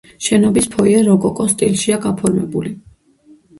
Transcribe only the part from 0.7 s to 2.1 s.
ფოიე როკოკოს სტილშია